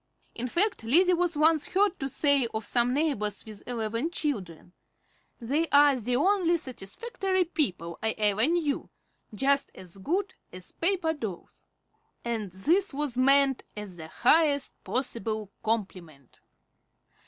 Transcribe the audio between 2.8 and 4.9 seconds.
neighbors with eleven children,